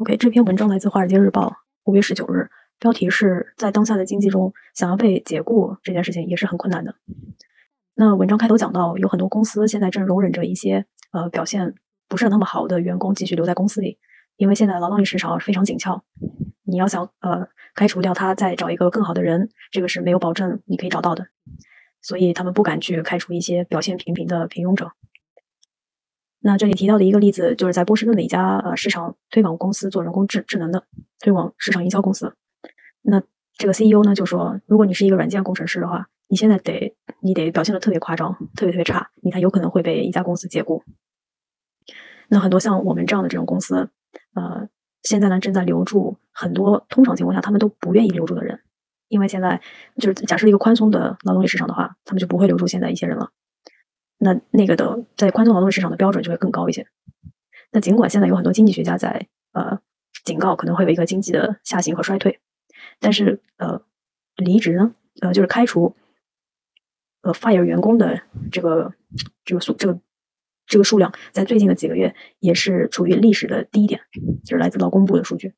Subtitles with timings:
[0.00, 1.48] OK，这篇文章来自《华尔街日报》
[1.84, 2.48] 五月十九日，
[2.78, 6.94] 标题是在当下的经济中，想要被解雇这件事情也是很困难的。
[7.96, 11.74] 那文章开头讲到，有很多公司现在正容忍着一些呃表现
[12.08, 13.98] 不是那么好的员工继续留在公司里，
[14.38, 16.02] 因为现在劳动力市场非常紧俏，
[16.62, 21.26] 你要想呃开除掉他，再找一个更好的人，这个是没有保证你可以找到的，
[22.00, 24.92] 所以他们不敢去开除一些表现平平的平庸者。
[26.42, 30.84] 那这里提到的一个例子，就是在波士顿的一家呃市场推广公司做人工智智能的
[31.18, 32.34] 推广市场营销公司。
[33.02, 33.22] 那
[33.58, 40.82] 这个 CEO 呢就说，如果你是一个软件工程师的话，你现在得你得表现的特别夸张，特别特别差，你才有可能会被一家公司解雇。
[42.28, 43.90] 那很多像我们这样的这种公司，
[44.34, 44.66] 呃，
[45.02, 48.60] 现在呢正在留住很多通常情况下他们都不愿意留住的人，
[49.08, 49.60] 因为现在
[49.96, 53.30] 就是假设一个宽松的劳动力市场的话，他们就不会留住现在一些人了。
[54.22, 56.86] 那那个的在宽松劳动力市场的标准就会更高一些。
[57.72, 59.80] 那尽管现在有很多经济学家在呃
[60.24, 62.38] 警告可能会有一个经济的下行和衰退，
[62.98, 63.82] 但是呃
[64.36, 65.96] 离职呢呃就是开除
[67.22, 68.92] 呃 fire 员工的这个
[69.44, 69.98] 这个数这个
[70.66, 74.02] 这个数量在最近的几个月也是处于历史的低点，
[74.44, 75.54] 就是来自劳工部的数据。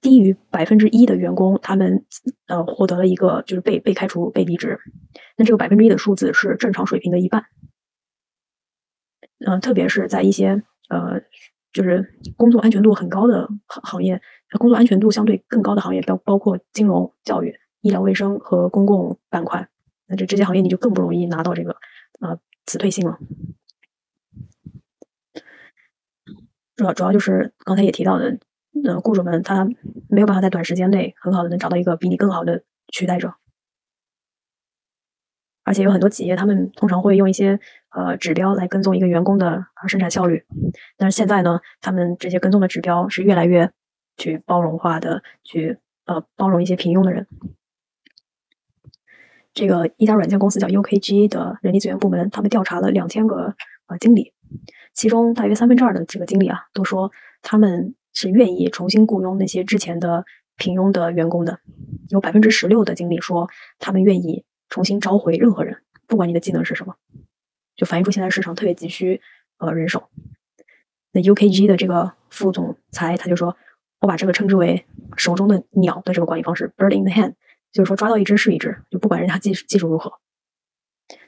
[0.00, 2.04] 低于百分之一的员工，他们
[2.46, 4.78] 呃获得了一个就是被被开除、被离职。
[5.36, 7.44] 那这个百分之一的数字是正常水平的一半。
[9.44, 11.20] 嗯，特别是在一些呃
[11.72, 14.20] 就是工作安全度很高的行行业，
[14.58, 19.68] 工作安全度相对更高的行业，包包括金融、教育、医疗卫生和公共板块。
[20.06, 21.76] 那这这些行业你就更不容易拿到这个
[22.20, 23.18] 呃辞退信了。
[26.76, 28.38] 主要主要就是刚才也提到的。
[28.84, 29.68] 呃，雇主们他
[30.08, 33.34] 没有办法在短时间内很好的能找到一个比你更好的取代者，
[35.62, 40.44] 而且有很多企业他们通常会用一些呃指标来跟踪一个员工的生产效率，
[40.96, 43.70] 但是现在呢，他们这些跟踪的指标是越来越
[44.16, 47.28] 去包容化的，去呃包容一些平庸的人。
[49.52, 53.54] 这个一家软件公司叫 UKG 的人力资源部门，他们调查了两千个
[53.86, 54.32] 呃经理，
[54.94, 57.12] 其中大约三分之二的这个经理啊，都说
[57.42, 57.94] 他们。
[58.12, 60.24] 是愿意重新雇佣那些之前的
[60.56, 61.60] 平庸的员工的，
[62.08, 66.96] 有百分之十六的经理说他们愿意重新召回任何人，不管你的技能是什么，
[67.76, 69.20] 就反映出现在市场特别急需
[69.58, 70.08] 呃人手。
[71.12, 73.56] 那 UKG 的这个副总裁他就说，
[74.00, 74.86] 我把这个称之为
[75.16, 77.34] 手中的鸟的这个管理方式，bird in the hand，
[77.72, 80.12] 就是说抓到一只是一只，就不管人家技技术如何。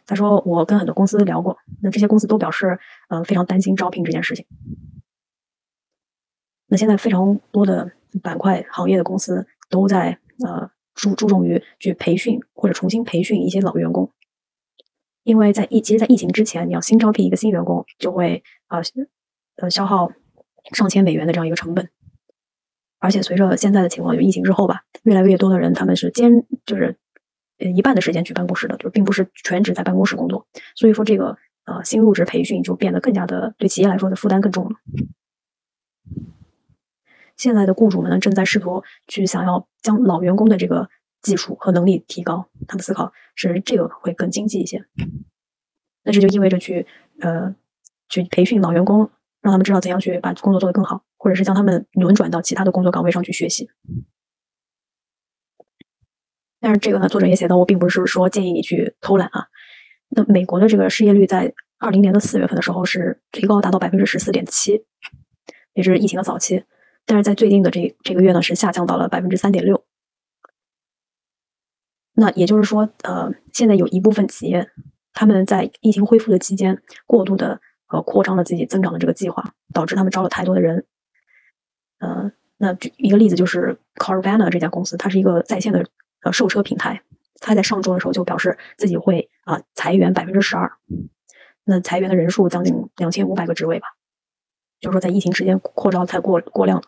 [0.07, 2.79] 他说我跟很多公司聊过，那这些公司都表示
[3.09, 4.47] 呃非常担心招聘这件事情。
[6.75, 7.89] 那现在非常多的
[8.21, 14.11] 板块行业的公司都在呃注注重于去培训或者重新培训一些老员工，
[15.23, 18.81] 因为在疫其实，在疫情之前，你要新招聘一个新员工就会啊
[19.55, 20.11] 呃消耗
[20.73, 21.89] 上千美元的这样一个成本，
[22.99, 26.99] 而且随着现在的情况，就疫情之后吧，越来越多的人他们是兼就是
[27.61, 34.71] 呃一半的时间去办公室的，就是并不是全职在办公室工作，所以说这个呃新入职培训就变得更加的对企业来说的负担更重了。
[37.45, 40.89] 现在的雇主们呢，正在试图去想要将老员工的这个
[41.21, 42.49] 技术和能力提高。
[42.67, 44.83] 他们思考是这个会更经济一些。
[46.03, 46.87] 那这就意味着去
[47.21, 47.55] 呃
[48.09, 49.11] 去培训老员工，
[49.43, 53.69] 让他们知道怎样去把工作做得更好，或者是将他们轮转到其他的工作岗位上去学习。
[56.61, 59.49] 但是这个呢，作者也写到，我并不是说建议你去偷懒啊。
[60.09, 64.83] 那美国的这个失业率在二零年的四月份的时候是最高达到百分之十四点七，
[65.75, 66.65] 也是疫情的早期。
[67.07, 69.85] 但是在最近的这这个月呢，是下降到了百分之三点六。
[72.17, 74.71] 那也就是说，呃，现在有一部分企业，
[75.13, 80.87] 他们在疫情恢复的期间，过度的呃扩张了自己增长的这个计划，导致他们招了太多的人。
[81.99, 85.85] 呃，那举一个例子就是 Carvana 这家公司，它是一个在线的
[86.23, 87.03] 呃售车平台，
[87.41, 90.73] 它在上周的时候就表示自己会啊裁员百分之十二，
[91.65, 93.89] 那裁员的人数将近两千五百个职位吧。
[94.81, 96.85] 就是说，在疫情期间扩招太过过量了。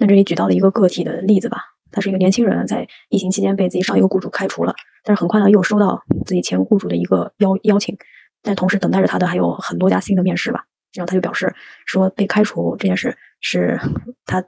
[0.00, 1.58] 那这里举到了一个个体的例子吧，
[1.90, 4.74] 他是一个年轻人，在疫情期间被自己上一个雇主开除了，
[5.04, 7.98] 但是很快呢又收到自己前雇主的一个邀邀请，
[8.40, 10.64] 但同时等待着他的还有很多家新的面试吧。
[10.94, 11.54] 然后他就表示
[11.84, 13.78] 说，被开除这件事是
[14.24, 14.42] 他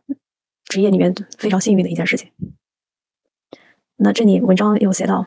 [0.65, 2.33] 职业里面非常幸运的一件事情。
[3.97, 5.27] 那这里文章有写到，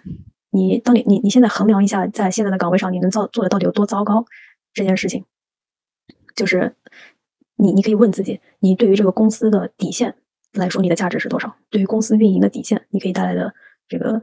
[0.49, 4.25] 你当你你你现在衡量一下，在现在的岗位上你能做做的到底有多糟糕
[4.73, 5.23] 这件事情。
[6.35, 6.75] 就是
[7.57, 10.15] 你，你可以问自己，你对于这个公司的底线
[10.53, 11.55] 来说，你的价值是多少？
[11.69, 13.53] 对于公司运营的底线，你可以带来的
[13.87, 14.21] 这个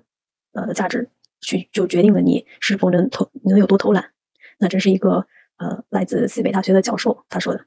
[0.53, 1.09] 呃价值，
[1.41, 4.11] 去就决定了你是否能偷，能有多偷懒。
[4.59, 5.27] 那这是一个
[5.57, 7.65] 呃来自西北大学的教授他说的。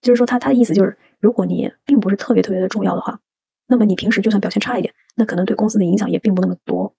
[0.00, 3.20] 就是说他他的意思就是，如果你并不是特别特别的重要的话，
[3.66, 6.94] 那么你平时就算表现差一点，那可能对公司的影响也并不那么多。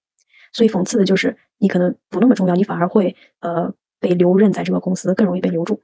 [0.52, 5.82] 所以讽刺的就是，你可能不那么重要，你反而会呃被留任在这个公司，更容易被留住。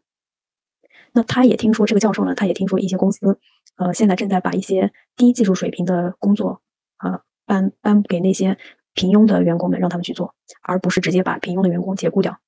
[1.13, 3.39] 那他也听说这个教授呢，他也听说一些公司
[3.77, 6.63] 呃现在正在把一些低技术水平的工作
[6.97, 8.59] 啊搬搬给那些
[8.95, 12.39] 平庸的员工们，让他们去做，而不是直接把平庸的员工解雇掉。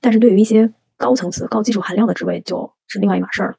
[0.00, 3.56] 但是对于一些高层次、高技术含量的职位，就是另外一码事儿了。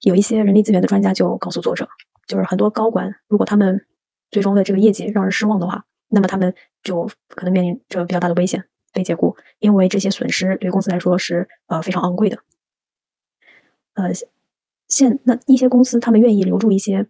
[0.00, 1.88] 有一些人力资源的专家就告诉作者，
[2.26, 3.86] 就是很多高管，如果他们
[4.30, 12.38] 最终的这个业绩让人失望的话，那么他们就可能面临着比较大的危险被解雇，因为这些损失对公司来说是呃非常昂贵的。
[13.96, 14.12] 呃，
[14.88, 17.06] 现那一些公司他们愿意留住一些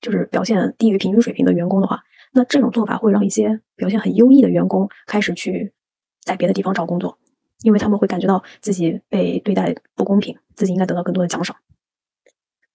[0.00, 5.72] 就是表现低于平均水平的员工的话，那这种做法会让一些表现很优异的员工开始去
[6.20, 7.18] 在别的地方找工作。
[7.62, 11.56] 因为他们会感觉到自己被对待不公平，自己应该得到更多的奖赏。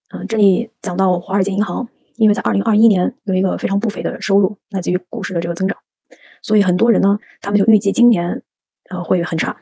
[0.10, 1.88] 嗯，这里讲到华尔街银行，
[2.18, 5.78] 因为在二零二一年有一个非常不菲的收入，来自于股市的这个增长，
[6.42, 8.44] 所以很多人呢，他们就预计今年
[8.90, 9.62] 呃会很差，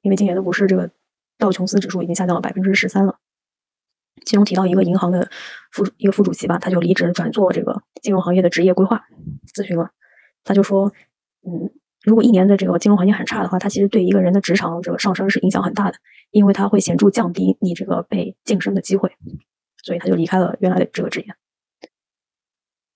[0.00, 0.90] 因为今年的股市这个
[1.38, 3.18] 道琼斯指数已经下降了百分之十三了。
[4.24, 5.30] 其中提到一个银行的
[5.70, 9.06] 副一个副主席吧，他就离职转做这个金融行业的职业规划
[9.54, 9.90] 咨询了，
[10.44, 10.92] 他就说，
[11.46, 11.70] 嗯。
[12.02, 15.98] 如果一年的这个金融环境很差的话，它其实对一个人的职场这个上升是影响很大的，
[16.30, 19.10] 因为它会显著降低你这个被晋升的机会，
[19.82, 21.26] 所以他就离开了原来的这个职业。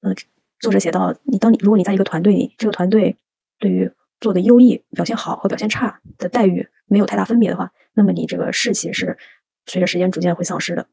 [0.02, 0.14] 嗯，
[0.60, 3.16] 作者写到，你当你如果你在一个团队里，这个团队
[3.58, 3.90] 对于
[4.20, 9.16] 做的优异、表现好和表现差的待遇没有太大分别的话，那么你这个士气是
[9.64, 10.88] 随着时间逐渐会丧失的。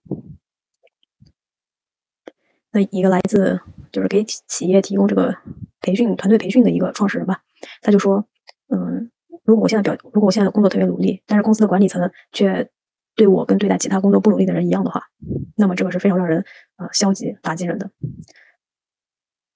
[2.71, 3.59] 那一个来自
[3.91, 5.35] 就是给企业提供这个
[5.81, 7.41] 培训团队培训的一个创始人吧。
[7.81, 8.27] 他就说，
[8.67, 9.09] 嗯，
[9.43, 12.69] 如果我现在表，如果我现在工作特别努力，但是公司的管理层却
[13.15, 15.03] 对我跟对待其他工作不努力的人一样的话，
[15.55, 16.45] 那么这个是非常让人
[16.75, 17.89] 呃消极打击人的。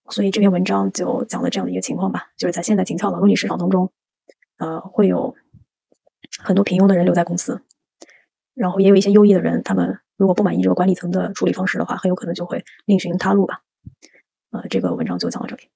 [0.09, 3.91] 所以这篇文章就讲了这样的一个情况吧，就是在现在紧俏劳动力市场当中，
[4.57, 5.35] 呃，会有
[6.39, 7.61] 很多平庸的人留在公司，
[8.53, 13.61] 然后也有一些优异的人，他们如果不满意这个管理层的处理方式的话，很有可能就会另寻他路吧。
[14.51, 15.69] 呃，这个文章就讲到这里。